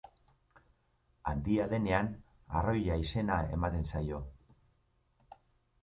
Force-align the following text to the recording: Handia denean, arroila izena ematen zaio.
Handia 1.31 1.67
denean, 1.75 2.09
arroila 2.61 2.99
izena 3.05 3.39
ematen 3.61 3.89
zaio. 3.95 4.27